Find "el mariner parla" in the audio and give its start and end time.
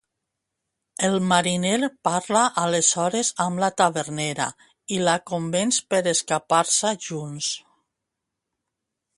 1.07-2.41